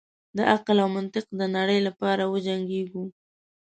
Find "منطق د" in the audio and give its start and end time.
0.97-1.41